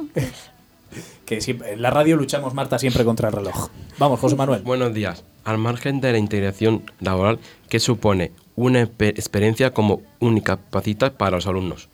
que 1.25 1.41
siempre, 1.41 1.73
en 1.73 1.81
la 1.81 1.89
radio 1.89 2.15
luchamos, 2.15 2.53
Marta, 2.53 2.79
siempre 2.79 3.03
contra 3.03 3.27
el 3.29 3.35
reloj. 3.35 3.69
Vamos, 3.99 4.19
José 4.19 4.35
Manuel. 4.37 4.61
Buenos 4.61 4.93
días. 4.93 5.23
Al 5.43 5.57
margen 5.57 5.99
de 5.99 6.13
la 6.13 6.17
integración 6.17 6.83
laboral, 7.01 7.39
¿qué 7.67 7.79
supone 7.81 8.31
una 8.55 8.81
expe- 8.83 9.09
experiencia 9.09 9.71
como 9.73 10.01
unicapacita 10.21 11.11
para 11.17 11.31
los 11.37 11.47
alumnos? 11.47 11.89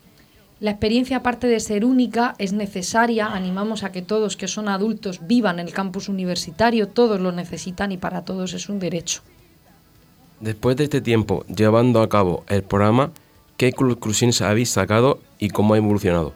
La 0.60 0.72
experiencia, 0.72 1.18
aparte 1.18 1.48
de 1.48 1.62
ser 1.62 1.86
única, 1.86 2.36
es 2.38 2.52
necesaria. 2.52 3.28
Animamos 3.28 3.84
a 3.84 3.94
que 3.94 4.02
todos 4.02 4.36
que 4.36 4.50
son 4.50 4.68
adultos 4.68 5.22
vivan 5.26 5.60
en 5.60 5.68
el 5.68 5.74
campus 5.74 6.10
universitario, 6.10 6.90
todos 6.90 7.22
lo 7.22 7.32
necesitan 7.32 7.94
y 7.94 7.98
para 7.98 8.26
todos 8.26 8.54
es 8.54 8.68
un 8.68 8.80
derecho. 8.80 9.22
Después 10.42 10.76
de 10.76 10.84
este 10.86 11.00
tiempo 11.00 11.46
llevando 11.46 12.02
a 12.02 12.10
cabo 12.10 12.44
el 12.50 12.64
programa, 12.64 13.12
¿qué 13.56 13.72
conclusiones 13.72 14.42
habéis 14.42 14.70
sacado 14.70 15.20
y 15.38 15.50
cómo 15.50 15.76
ha 15.76 15.78
evolucionado? 15.78 16.34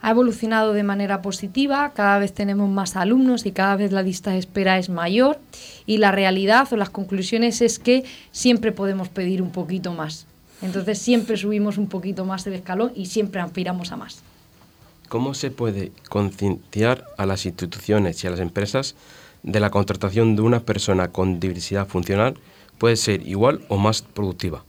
Ha 0.00 0.10
evolucionado 0.10 0.72
de 0.72 0.82
manera 0.82 1.22
positiva, 1.22 1.92
cada 1.94 2.18
vez 2.18 2.32
tenemos 2.32 2.68
más 2.68 2.96
alumnos 2.96 3.46
y 3.46 3.52
cada 3.52 3.76
vez 3.76 3.92
la 3.92 4.02
lista 4.02 4.32
de 4.32 4.38
espera 4.38 4.78
es 4.78 4.88
mayor 4.88 5.38
y 5.86 5.98
la 5.98 6.10
realidad 6.12 6.68
o 6.72 6.76
las 6.76 6.90
conclusiones 6.90 7.60
es 7.60 7.78
que 7.78 8.04
siempre 8.32 8.72
podemos 8.72 9.08
pedir 9.08 9.42
un 9.42 9.50
poquito 9.50 9.92
más. 9.92 10.26
Entonces 10.62 10.98
siempre 10.98 11.36
subimos 11.36 11.78
un 11.78 11.88
poquito 11.88 12.24
más 12.24 12.46
el 12.46 12.54
escalón 12.54 12.92
y 12.94 13.06
siempre 13.06 13.40
aspiramos 13.40 13.92
a 13.92 13.96
más. 13.96 14.22
¿Cómo 15.08 15.34
se 15.34 15.50
puede 15.50 15.92
concienciar 16.08 17.06
a 17.16 17.24
las 17.24 17.46
instituciones 17.46 18.22
y 18.22 18.26
a 18.26 18.30
las 18.30 18.40
empresas 18.40 18.94
de 19.42 19.60
la 19.60 19.70
contratación 19.70 20.36
de 20.36 20.42
una 20.42 20.60
persona 20.60 21.08
con 21.08 21.40
diversidad 21.40 21.86
funcional 21.86 22.34
puede 22.76 22.96
ser 22.96 23.26
igual 23.26 23.64
o 23.68 23.78
más 23.78 24.02
productiva? 24.02 24.64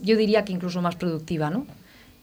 Yo 0.00 0.16
diría 0.16 0.44
que 0.44 0.52
incluso 0.52 0.82
más 0.82 0.96
productiva, 0.96 1.48
¿no? 1.48 1.66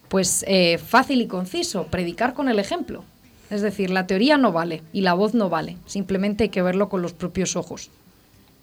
Pues 0.10 0.44
eh, 0.48 0.78
fácil 0.78 1.22
y 1.22 1.28
conciso, 1.28 1.86
predicar 1.86 2.34
con 2.34 2.50
el 2.50 2.60
ejemplo. 2.60 3.04
Es 3.50 3.62
decir, 3.62 3.89
la 3.89 4.06
teoría 4.06 4.38
no 4.38 4.51
vale 4.51 4.84
y 4.94 5.01
la 5.01 5.13
voz 5.13 5.34
no 5.34 5.50
vale, 5.50 5.78
simplemente 5.86 6.46
hay 6.46 6.50
que 6.50 6.62
verlo 6.62 6.89
con 6.89 7.01
los 7.01 7.13
propios 7.13 7.56
ojos, 7.56 7.89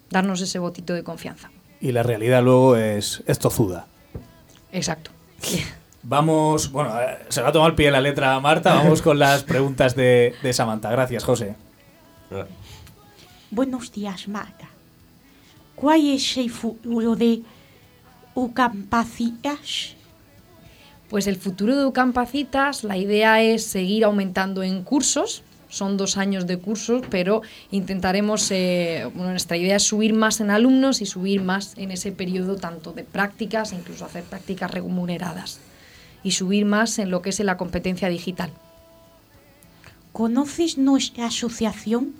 darnos 0.09 0.39
ese 0.39 0.59
botito 0.59 0.93
de 0.93 1.03
confianza. 1.03 1.51
Y 1.79 1.91
la 1.91 2.03
realidad 2.03 2.43
luego 2.43 2.75
es, 2.75 3.23
es 3.27 3.39
tozuda. 3.39 3.87
Exacto. 4.71 5.11
Vamos, 6.03 6.71
bueno, 6.71 6.99
eh, 6.99 7.19
se 7.29 7.41
va 7.41 7.49
a 7.49 7.51
tomar 7.51 7.75
pie 7.75 7.91
la 7.91 8.01
letra 8.01 8.39
Marta, 8.39 8.73
vamos 8.75 9.01
con 9.01 9.19
las 9.19 9.43
preguntas 9.43 9.95
de, 9.95 10.33
de 10.41 10.53
Samantha. 10.53 10.89
Gracias, 10.89 11.23
José. 11.23 11.55
Buenos 13.51 13.91
días, 13.91 14.27
Marta. 14.27 14.69
¿Cuál 15.75 16.09
es 16.09 16.37
el 16.37 16.49
futuro 16.49 17.15
de 17.15 17.41
Ucampacitas? 18.33 19.95
Pues 21.09 21.27
el 21.27 21.37
futuro 21.37 21.75
de 21.75 21.85
Ucampacitas, 21.85 22.83
la 22.83 22.97
idea 22.97 23.41
es 23.41 23.63
seguir 23.63 24.03
aumentando 24.03 24.63
en 24.63 24.83
cursos. 24.83 25.43
Son 25.69 25.97
dos 25.97 26.17
años 26.17 26.47
de 26.47 26.57
cursos, 26.57 27.03
pero 27.09 27.41
intentaremos, 27.71 28.49
eh, 28.51 29.09
bueno, 29.13 29.31
nuestra 29.31 29.57
idea 29.57 29.75
es 29.75 29.83
subir 29.83 30.13
más 30.13 30.39
en 30.39 30.49
alumnos 30.49 31.01
y 31.01 31.05
subir 31.05 31.41
más 31.41 31.77
en 31.77 31.91
ese 31.91 32.11
periodo 32.11 32.55
tanto 32.55 32.93
de 32.93 33.03
prácticas, 33.03 33.73
incluso 33.73 34.05
hacer 34.05 34.23
prácticas 34.23 34.71
remuneradas, 34.71 35.59
y 36.23 36.31
subir 36.31 36.65
más 36.65 36.99
en 36.99 37.11
lo 37.11 37.21
que 37.21 37.31
es 37.31 37.39
en 37.39 37.47
la 37.47 37.57
competencia 37.57 38.07
digital. 38.07 38.51
¿Conoces 40.13 40.77
nuestra 40.77 41.27
asociación? 41.27 42.13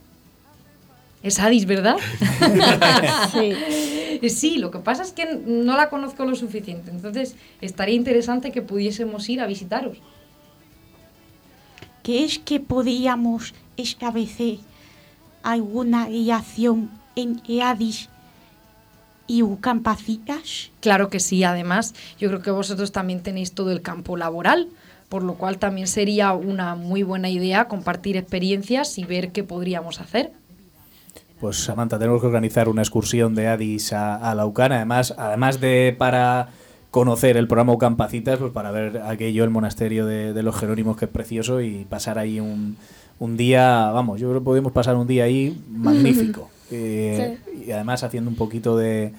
Es 1.24 1.40
Adis, 1.40 1.66
¿verdad? 1.66 1.98
Sí. 3.32 3.54
sí, 4.30 4.58
lo 4.58 4.72
que 4.72 4.80
pasa 4.80 5.04
es 5.04 5.12
que 5.12 5.26
no 5.46 5.76
la 5.76 5.90
conozco 5.90 6.26
lo 6.26 6.36
suficiente, 6.36 6.92
entonces 6.92 7.36
estaría 7.62 7.96
interesante 7.96 8.52
que 8.52 8.62
pudiésemos 8.62 9.28
ir 9.30 9.42
a 9.42 9.48
visitaros. 9.48 9.98
¿Crees 12.08 12.40
que 12.40 12.62
podríamos 12.62 13.54
establecer 13.76 14.60
alguna 15.44 16.06
relación 16.06 16.90
entre 17.18 17.62
Addis 17.62 18.08
y 19.28 19.44
Ucampacitas? 19.44 20.72
Claro 20.80 21.10
que 21.10 21.20
sí, 21.20 21.44
además 21.44 21.96
yo 22.18 22.30
creo 22.30 22.42
que 22.42 22.52
vosotros 22.52 22.94
también 22.94 23.24
tenéis 23.24 23.52
todo 23.52 23.74
el 23.74 23.82
campo 23.82 24.16
laboral, 24.16 24.70
por 25.10 25.22
lo 25.22 25.34
cual 25.34 25.58
también 25.58 25.88
sería 25.88 26.32
una 26.32 26.76
muy 26.76 27.04
buena 27.04 27.28
idea 27.28 27.68
compartir 27.68 28.16
experiencias 28.16 28.98
y 28.98 29.04
ver 29.04 29.34
qué 29.34 29.44
podríamos 29.44 30.00
hacer. 30.00 30.32
Pues 31.42 31.58
Samantha, 31.58 32.00
tenemos 32.00 32.22
que 32.22 32.28
organizar 32.28 32.70
una 32.70 32.84
excursión 32.84 33.36
de 33.36 33.50
Addis 33.50 33.92
a, 33.92 34.16
a 34.16 34.34
la 34.34 34.46
UCAN, 34.46 34.72
además, 34.72 35.14
además 35.18 35.60
de 35.60 35.94
para 35.98 36.52
conocer 36.92 37.38
el 37.38 37.48
programa 37.48 37.74
Ucampacitas, 37.74 38.40
pues 38.40 38.52
para 38.52 38.72
ver 38.72 39.02
aquello, 39.06 39.44
el 39.44 39.50
monasterio 39.50 40.06
de, 40.06 40.34
de 40.34 40.44
los 40.44 40.56
Jerónimos, 40.56 40.98
que 40.98 41.06
es 41.06 41.12
precioso, 41.12 41.62
y 41.62 41.86
pasar 41.90 42.18
ahí 42.18 42.40
un, 42.40 42.78
un 43.20 43.38
día, 43.38 43.92
vamos, 43.92 44.20
yo 44.20 44.30
creo 44.30 44.42
que 44.42 44.46
podemos 44.46 44.72
pasar 44.72 44.96
un 44.96 45.08
día 45.08 45.26
ahí 45.26 45.62
magnífico. 45.70 46.50
Eh, 46.70 47.38
Y 47.66 47.72
además 47.72 48.04
haciendo 48.04 48.30
un 48.30 48.36
poquito 48.36 48.76
de... 48.76 49.14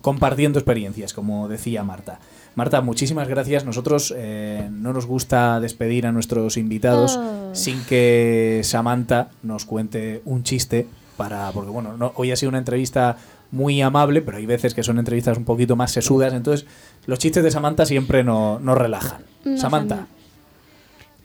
compartiendo 0.00 0.58
experiencias, 0.58 1.12
como 1.12 1.46
decía 1.46 1.82
Marta. 1.84 2.20
Marta, 2.54 2.80
muchísimas 2.80 3.28
gracias. 3.28 3.66
Nosotros 3.66 4.14
eh, 4.16 4.66
no 4.72 4.94
nos 4.94 5.04
gusta 5.04 5.60
despedir 5.60 6.06
a 6.06 6.12
nuestros 6.12 6.56
invitados 6.56 7.18
Oh. 7.18 7.54
sin 7.54 7.84
que 7.84 8.62
Samantha 8.64 9.28
nos 9.42 9.66
cuente 9.66 10.22
un 10.24 10.42
chiste 10.42 10.86
para 11.18 11.50
porque 11.52 11.70
bueno, 11.70 11.98
no- 11.98 12.12
hoy 12.16 12.32
ha 12.32 12.36
sido 12.36 12.48
una 12.48 12.58
entrevista 12.58 13.16
muy 13.52 13.80
amable, 13.82 14.22
pero 14.22 14.36
hay 14.38 14.46
veces 14.46 14.74
que 14.74 14.82
son 14.82 14.98
entrevistas 14.98 15.36
un 15.36 15.44
poquito 15.44 15.76
más 15.76 15.90
sesudas, 15.92 16.32
entonces 16.32 16.66
los 17.06 17.18
chistes 17.18 17.42
de 17.42 17.50
Samantha 17.50 17.84
siempre 17.86 18.22
no- 18.24 18.58
nos 18.60 18.76
relajan. 18.78 19.22
Nos 19.44 19.60
Samantha, 19.60 20.06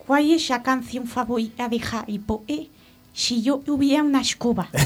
¿Cuál 0.05 0.31
es 0.31 0.49
la 0.49 0.61
canción 0.63 1.07
favorita 1.07 1.67
de 1.67 1.81
Harry 1.91 2.19
Potter? 2.19 2.67
Si 3.13 3.41
yo 3.41 3.57
tuviera 3.57 4.03
una 4.03 4.21
escoba. 4.21 4.69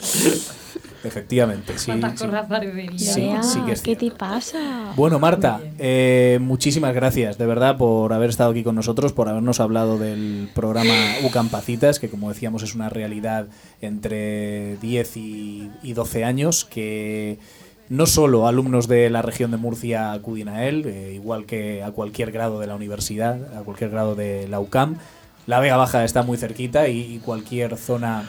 efectivamente, 1.04 1.78
sí. 1.78 1.86
¿Cuántas 1.86 2.18
sí. 2.18 2.26
cosas? 2.26 3.52
Sí, 3.52 3.60
que 3.66 3.72
es 3.72 3.82
¿Qué 3.82 3.96
te 3.96 4.10
pasa? 4.10 4.92
Bueno, 4.96 5.18
Marta, 5.18 5.60
eh, 5.78 6.38
muchísimas 6.40 6.94
gracias 6.94 7.38
de 7.38 7.46
verdad 7.46 7.76
por 7.76 8.12
haber 8.12 8.30
estado 8.30 8.50
aquí 8.50 8.62
con 8.62 8.74
nosotros, 8.74 9.12
por 9.12 9.28
habernos 9.28 9.60
hablado 9.60 9.98
del 9.98 10.48
programa 10.54 10.94
Ucampacitas, 11.24 11.98
que 11.98 12.08
como 12.08 12.28
decíamos 12.28 12.62
es 12.62 12.74
una 12.74 12.88
realidad 12.88 13.46
entre 13.80 14.76
10 14.76 15.16
y, 15.16 15.70
y 15.82 15.92
12 15.92 16.24
años, 16.24 16.64
que 16.64 17.38
no 17.90 18.06
solo 18.06 18.46
alumnos 18.46 18.86
de 18.86 19.10
la 19.10 19.20
región 19.20 19.50
de 19.50 19.56
Murcia 19.56 20.12
acuden 20.12 20.48
a 20.48 20.66
él, 20.66 20.84
eh, 20.86 21.12
igual 21.14 21.44
que 21.44 21.82
a 21.82 21.90
cualquier 21.90 22.30
grado 22.30 22.60
de 22.60 22.68
la 22.68 22.76
universidad, 22.76 23.56
a 23.56 23.62
cualquier 23.62 23.90
grado 23.90 24.14
de 24.14 24.46
la 24.48 24.60
UCAM. 24.60 24.96
La 25.46 25.58
Vega 25.58 25.76
Baja 25.76 26.04
está 26.04 26.22
muy 26.22 26.38
cerquita 26.38 26.86
y, 26.86 27.00
y 27.00 27.18
cualquier 27.18 27.76
zona 27.76 28.28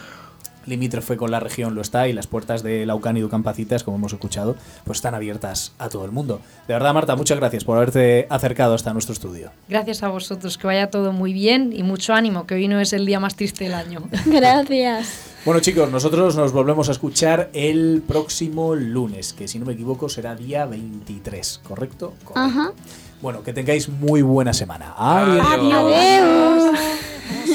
limítrofe 0.66 1.18
con 1.18 1.32
la 1.32 1.40
región 1.40 1.76
lo 1.76 1.82
está 1.82 2.08
y 2.08 2.14
las 2.14 2.28
puertas 2.28 2.64
de 2.64 2.86
la 2.86 2.96
UCAN 2.96 3.18
y 3.18 3.22
de 3.22 3.26
Ucampacitas, 3.26 3.84
como 3.84 3.98
hemos 3.98 4.14
escuchado, 4.14 4.56
pues 4.86 4.98
están 4.98 5.16
abiertas 5.16 5.74
a 5.80 5.90
todo 5.90 6.06
el 6.06 6.12
mundo. 6.12 6.42
De 6.68 6.74
verdad, 6.74 6.94
Marta, 6.94 7.16
muchas 7.16 7.38
gracias 7.40 7.64
por 7.64 7.78
haberte 7.78 8.28
acercado 8.30 8.74
hasta 8.74 8.94
nuestro 8.94 9.14
estudio. 9.14 9.52
Gracias 9.68 10.04
a 10.04 10.10
vosotros, 10.10 10.58
que 10.58 10.68
vaya 10.68 10.90
todo 10.90 11.12
muy 11.12 11.34
bien 11.34 11.74
y 11.74 11.84
mucho 11.84 12.14
ánimo, 12.14 12.46
que 12.46 12.56
hoy 12.56 12.68
no 12.68 12.80
es 12.80 12.94
el 12.94 13.06
día 13.06 13.20
más 13.20 13.36
triste 13.36 13.66
del 13.66 13.74
año. 13.74 14.04
Gracias. 14.26 15.32
Bueno, 15.44 15.60
chicos, 15.60 15.92
nosotros 15.92 16.36
nos 16.36 16.52
volvemos 16.52 16.90
a 16.90 16.92
escuchar 16.92 17.50
el 17.54 18.04
próximo 18.08 18.76
lunes, 18.76 19.34
que 19.34 19.48
si 19.48 19.58
no 19.58 19.66
me 19.66 19.74
equivoco 19.74 20.08
será 20.08 20.36
día 20.36 20.66
23, 20.66 21.62
¿correcto? 21.68 22.14
Correcto. 22.24 22.34
Ajá. 22.36 22.74
Bueno, 23.22 23.44
que 23.44 23.54
tengáis 23.54 23.90
muy 23.90 24.22
buena 24.22 24.54
semana. 24.54 24.94
Adiós. 24.98 25.46
Adiós. 25.48 26.80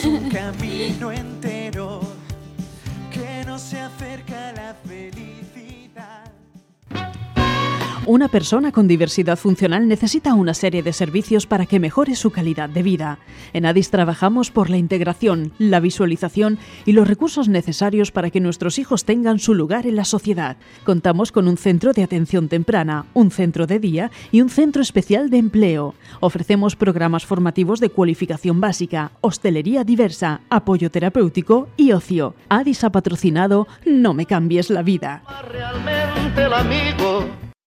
un 0.05 1.56
Una 8.09 8.29
persona 8.29 8.71
con 8.71 8.87
diversidad 8.87 9.37
funcional 9.37 9.89
necesita 9.89 10.33
una 10.35 10.55
serie 10.55 10.85
de 10.85 10.93
servicios 10.93 11.45
para 11.49 11.67
que 11.67 11.81
mejore 11.81 12.15
su 12.15 12.31
calidad 12.31 12.69
de 12.69 12.85
vida. 12.85 13.19
En 13.53 13.67
ADIS 13.67 13.91
trabajamos 13.91 14.53
por 14.53 14.71
la 14.71 14.77
integración, 14.77 15.53
la 15.59 15.81
visualización 15.81 16.61
y 16.85 16.93
los 16.93 17.09
recursos 17.09 17.49
necesarios 17.49 18.13
para 18.13 18.31
que 18.31 18.39
nuestros 18.39 18.79
hijos 18.79 19.05
tengan 19.05 19.41
su 19.41 19.55
lugar 19.55 19.89
en 19.89 19.97
la 19.97 20.05
sociedad. 20.05 20.57
Contamos 20.85 21.33
con 21.33 21.49
un 21.49 21.57
centro 21.57 21.93
de 21.93 22.05
atención 22.05 22.47
temprana, 22.49 23.07
un 23.13 23.33
centro 23.33 23.67
de 23.67 23.81
día 23.81 24.13
y 24.31 24.41
un 24.41 24.51
centro 24.51 24.83
especial 24.83 25.29
de 25.29 25.39
empleo. 25.39 25.97
Ofrecemos 26.21 26.77
programas 26.77 27.27
formativos 27.27 27.81
de 27.81 27.91
cualificación 27.91 28.61
básica, 28.61 29.11
hostelería 29.21 29.83
diversa, 29.83 30.43
apoyo 30.49 30.93
terapéutico 30.93 31.67
y 31.77 31.91
ocio. 31.91 32.37
ADIS 32.51 32.85
ha 32.85 32.91
patrocinado 32.91 33.67
No 33.85 34.15
me 34.15 34.27
cambies 34.27 34.71
la 34.71 34.83
vida. 34.83 35.25